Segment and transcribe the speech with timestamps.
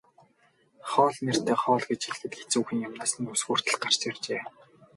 [0.91, 4.41] Хоол нэртэй хоол гэж хэлэхэд хэцүүхэн юмнаас нь үс хүртэл гарч иржээ.